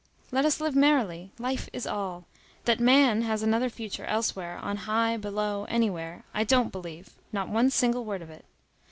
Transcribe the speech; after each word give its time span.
Let 0.31 0.45
us 0.45 0.59
live 0.59 0.75
merrily. 0.75 1.31
Life 1.37 1.69
is 1.71 1.85
all. 1.85 2.25
That 2.65 2.79
man 2.79 3.21
has 3.21 3.43
another 3.43 3.69
future 3.69 4.05
elsewhere, 4.05 4.57
on 4.57 4.77
high, 4.77 5.15
below, 5.15 5.65
anywhere, 5.69 6.23
I 6.33 6.43
don't 6.43 6.71
believe; 6.71 7.11
not 7.31 7.49
one 7.49 7.69
single 7.69 8.03
word 8.03 8.23
of 8.23 8.31
it. 8.31 8.45